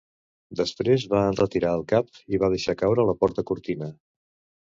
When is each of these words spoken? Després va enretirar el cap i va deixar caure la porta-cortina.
Després 0.61 1.03
va 1.11 1.19
enretirar 1.33 1.73
el 1.79 1.83
cap 1.91 2.09
i 2.37 2.41
va 2.45 2.49
deixar 2.53 2.77
caure 2.81 3.07
la 3.11 3.17
porta-cortina. 3.25 3.93